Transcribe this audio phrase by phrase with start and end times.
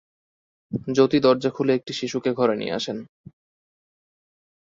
[0.95, 2.97] জ্যোতি দরজা খুলে একটি শিশুকে ঘরে নিয়ে আসেন।